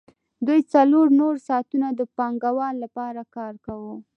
[0.47, 3.95] دوی څلور نور ساعتونه د پانګوال لپاره کار کاوه